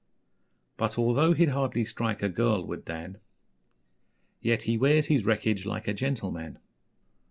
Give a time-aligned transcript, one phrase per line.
[0.77, 3.19] But, although he'd hardly strike a Girl, would Dan,
[4.41, 6.57] Yet he wears his wreckage like a Gentleman!